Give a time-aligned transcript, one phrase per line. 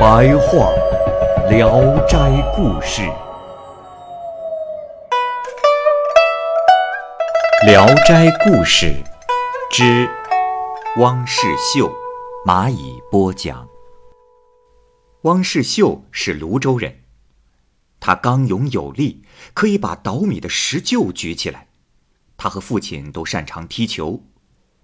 [0.00, 0.72] 白话
[1.50, 2.16] 《聊斋
[2.56, 3.02] 故事》，
[7.66, 8.86] 《聊斋故事》
[9.70, 10.08] 之
[10.96, 11.92] 汪世秀，
[12.46, 13.68] 蚂蚁播讲。
[15.24, 17.00] 汪世秀是泸州人，
[18.00, 19.22] 他刚勇有力，
[19.52, 21.68] 可以把倒米的石臼举起来。
[22.38, 24.22] 他和父亲都擅长踢球。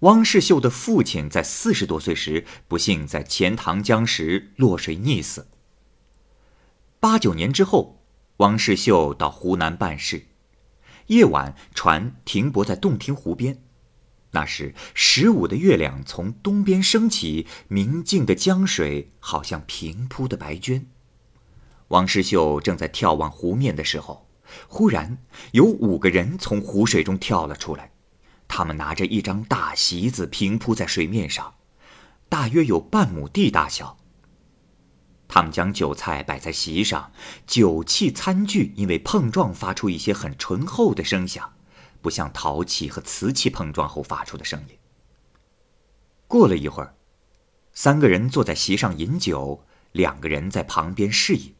[0.01, 5.47] 汪世秀的父亲在四十多岁时不幸在钱塘江时落水溺死。
[6.99, 8.03] 八九年之后，
[8.37, 10.27] 汪世秀到湖南办事，
[11.07, 13.63] 夜晚船停泊在洞庭湖边。
[14.31, 20.83] 那时十五的月亮从东边升起，明净的江水好像平铺的白绢。
[21.87, 24.29] 汪世秀正在眺望湖面的时候，
[24.67, 25.17] 忽然
[25.53, 27.93] 有五个人从湖水中跳了出来。
[28.47, 31.55] 他们拿着一张大席子平铺在水面上，
[32.29, 33.97] 大约有半亩地大小。
[35.27, 37.11] 他们将酒菜摆在席上，
[37.45, 41.53] 酒器餐具因为碰撞发出一些很醇厚的声响，
[42.01, 44.77] 不像陶器和瓷器碰撞后发出的声音。
[46.27, 46.95] 过了一会儿，
[47.73, 51.53] 三个人坐在席上饮酒，两个人在旁边侍饮。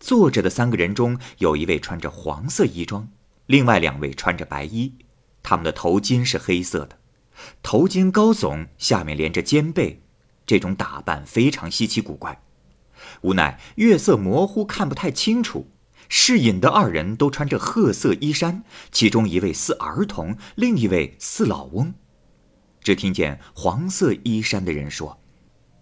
[0.00, 3.08] 坐着的三个人中有一位穿着黄色衣装，
[3.46, 4.94] 另外两位穿着白衣。
[5.48, 6.98] 他们的头巾是黑色的，
[7.62, 10.02] 头巾高耸，下面连着肩背，
[10.44, 12.42] 这种打扮非常稀奇古怪。
[13.22, 15.70] 无奈月色模糊，看不太清楚。
[16.10, 18.62] 侍饮的二人都穿着褐色衣衫，
[18.92, 21.94] 其中一位似儿童，另一位似老翁。
[22.82, 25.18] 只听见黄色衣衫的人说：“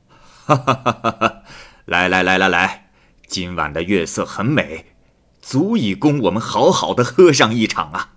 [0.46, 1.42] 哈哈哈哈哈！
[1.86, 2.92] 来来来来来，
[3.26, 4.94] 今晚的月色很美，
[5.42, 8.12] 足以供我们好好的喝上一场啊。”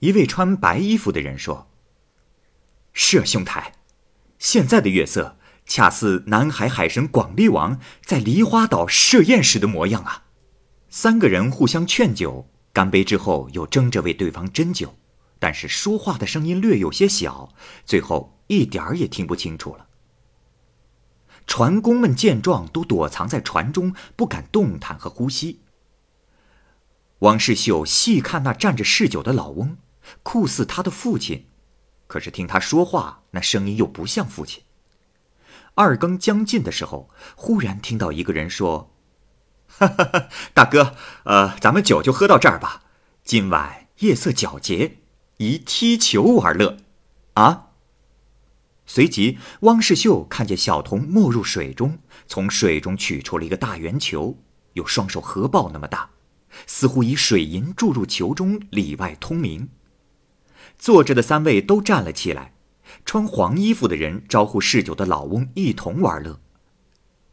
[0.00, 1.70] 一位穿白衣服的人说
[2.92, 3.72] ：“是啊，兄台，
[4.38, 10.24] 现在的月色恰似南海海神广利王在梨花岛设宴时的模样啊！”
[10.90, 14.96] 三个人互相劝酒，干杯之后又争着为对方斟酒，
[15.38, 19.86] 但是说话的声音略有些小，最后一点儿也听不清楚了。
[21.46, 25.60] 船工们见状，都躲藏在船中，不敢动弹和呼吸。
[27.20, 29.78] 王世秀细看那站着嗜酒的老翁。
[30.22, 31.46] 酷似他的父亲，
[32.06, 34.62] 可是听他说话，那声音又不像父亲。
[35.74, 38.94] 二更将近的时候，忽然听到一个人说
[39.68, 42.84] ：“哈哈哈，大哥，呃，咱们酒就喝到这儿吧。
[43.22, 44.98] 今晚夜色皎洁，
[45.36, 46.78] 宜踢球玩乐，
[47.34, 47.64] 啊。”
[48.88, 54.38] 随即，汪世秀看见小童没入水中，从水中取出了一个大圆球，
[54.74, 56.08] 有双手合抱那么大，
[56.68, 59.68] 似乎以水银注入球中，里外通明。
[60.78, 62.52] 坐着的三位都站了起来，
[63.04, 66.40] 穿黄衣服的人招呼嗜酒的老翁一同玩乐。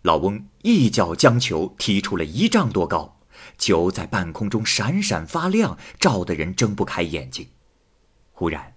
[0.02, 3.20] 老翁一脚将球踢出了一丈多高，
[3.58, 7.48] 球在半空中闪闪发亮，照得人睁不开眼睛。
[8.32, 8.74] 忽然，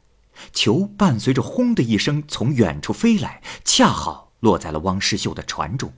[0.53, 5.93] 球伴随着“轰”的一声从远处飞来，恰好落在了汪世秀的船中。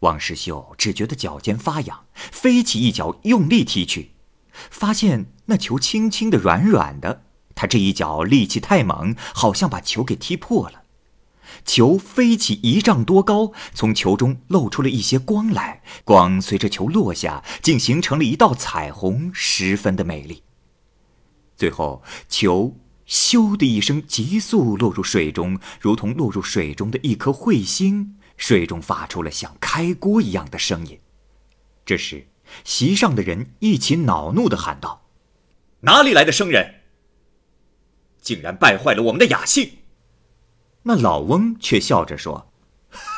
[0.00, 4.12] 汪世秀只觉得脚尖发痒，飞起一脚用力踢去，
[4.52, 7.22] 发现那球轻轻的、软软的。
[7.58, 10.84] 他这一脚力气太猛，好像把球给踢破了。
[11.64, 15.82] 球飞起一丈多高，从球中露出了一些光来。
[16.04, 20.44] 光随着球落下，竟形成了一道彩虹，十分的美丽。
[21.56, 22.76] 最后，球
[23.08, 31.00] 咻的一声急速落入水中，如同落入水中的一颗彗星，水中发出了像开锅一样的声音。
[31.84, 32.28] 这时，
[32.62, 35.08] 席上的人一起恼怒地喊道
[35.82, 36.76] ：“哪里来的生人？”
[38.28, 39.78] 竟然败坏了我们的雅兴。
[40.82, 42.52] 那老翁却笑着说：“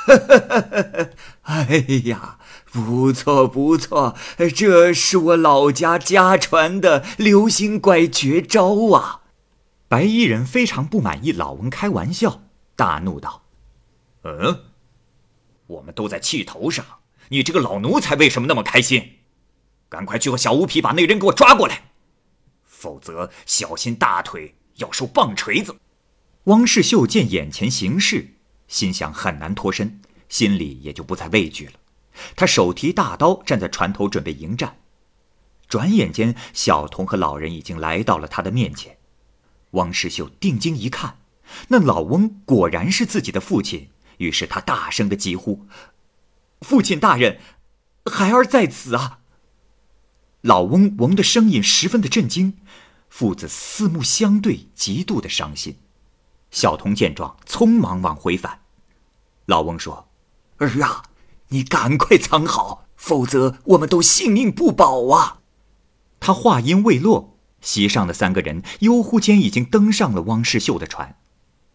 [1.42, 2.38] 哎呀，
[2.70, 4.14] 不错不错，
[4.54, 9.22] 这是我老家家传的流星怪绝招啊！”
[9.90, 12.42] 白衣人非常不满意老翁开玩笑，
[12.76, 13.42] 大怒道
[14.22, 14.60] ：“嗯，
[15.66, 16.86] 我们都在气头上，
[17.30, 19.16] 你这个老奴才为什么那么开心？
[19.88, 21.90] 赶快去和小乌皮把那人给我抓过来，
[22.62, 25.76] 否则小心大腿。”要受棒锤子！
[26.44, 28.34] 汪世秀见眼前形势，
[28.68, 31.72] 心想很难脱身，心里也就不再畏惧了。
[32.34, 34.76] 他手提大刀，站在船头准备迎战。
[35.68, 38.98] 转眼间，小童和老人已经来到了他的面前。
[39.72, 41.18] 汪世秀定睛一看，
[41.68, 45.66] 那老翁果然是自己的父亲，于是他大声的疾呼
[46.62, 47.38] ：“父亲大人，
[48.10, 49.20] 孩儿在此啊！”
[50.42, 52.58] 老翁闻的声音十分的震惊，
[53.10, 55.76] 父子四目相对，极度的伤心。
[56.50, 58.60] 小童见状，匆忙往回返。
[59.46, 60.08] 老翁说
[60.58, 61.02] ：“儿啊，
[61.48, 65.40] 你赶快藏好，否则我们都性命不保啊！”
[66.18, 71.16] 他话音未落，席上的三个人悠忽间已经登上了汪世秀的船。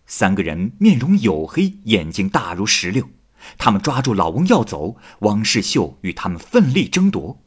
[0.08, 3.10] 三个人面容黝黑，眼睛大如石榴。
[3.58, 7.40] 他们抓住老翁要走，汪世秀与他们奋力争夺。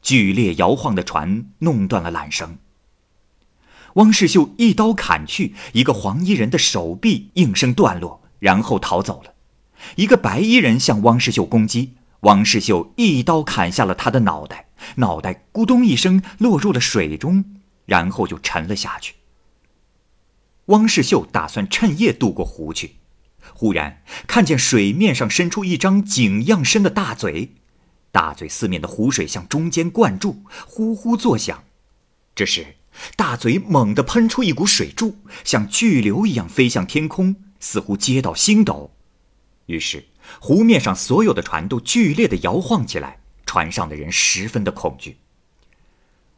[0.00, 2.58] 剧烈摇晃的船弄断了缆绳。
[3.94, 9.34] 汪世秀一刀砍去，一个黄衣人的手臂应声断落，然后逃走了。
[9.96, 11.94] 一个白衣人向汪世秀攻击。
[12.20, 17.44] 汪世秀一刀砍下了他的脑袋，脑袋咕咚一声落入了水中，
[17.84, 19.14] 然后就沉了下去。
[20.66, 22.96] 汪世秀打算趁夜渡过湖去，
[23.52, 27.52] 忽然看见水面上伸出一张井样深的大嘴，
[28.10, 31.62] 大嘴四面的湖水向中间灌注，呼呼作响。
[32.34, 32.76] 这时，
[33.16, 38.94] 大嘴猛地喷出一股水柱，像巨流一样飞向天空，似乎接到星斗。
[39.66, 40.06] 于是。
[40.40, 45.18] 湖面上所有的船都剧烈的摇晃起来，船上的人十分的恐惧。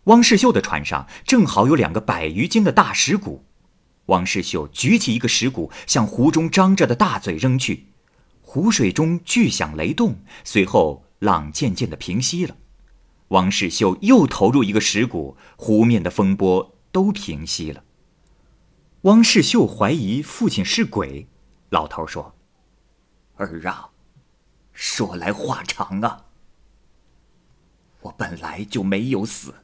[0.05, 3.45] 汪世秀的船上正好有两个百余斤的大石鼓，
[4.07, 7.87] 汪世秀举起一个石鼓，向湖中张着的大嘴扔去，
[8.43, 12.57] 湖水中巨响雷动，随后浪渐渐的平息了。
[13.29, 17.83] 汪世秀又投入一个石鼓，湖面的风波都平息了。
[19.03, 21.27] 汪世秀怀疑父亲是鬼，
[21.71, 22.35] 老头说。
[23.37, 23.91] 儿啊，
[24.73, 26.27] 说来话长啊。
[28.03, 29.55] 我本来就没有死，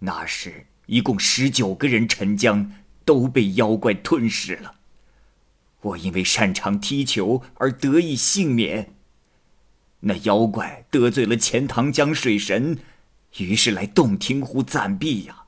[0.00, 2.72] 那时一共十九个人沉江，
[3.04, 4.74] 都被妖怪吞噬了。
[5.80, 8.94] 我因为擅长踢球而得以幸免。
[10.00, 12.78] 那妖怪得罪了钱塘江水神，
[13.38, 15.44] 于是来洞庭湖暂避呀。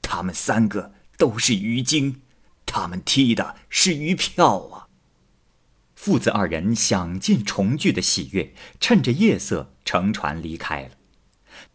[0.00, 2.22] 他们三个都是鱼精，
[2.64, 4.86] 他们踢的是鱼票啊。
[5.94, 10.90] 父子二人享尽重聚的喜悦，趁着夜色乘船离开了。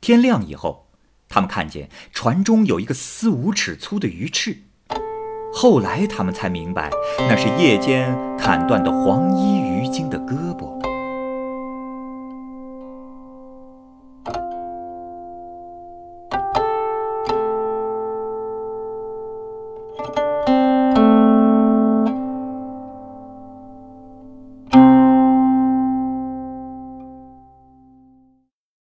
[0.02, 0.90] 天亮以后，
[1.30, 4.64] 他们看见船中有一个四五尺粗的鱼翅。
[5.54, 6.90] 后来他们才明白，
[7.20, 10.76] 那是夜间砍断的黄衣鱼精的胳膊。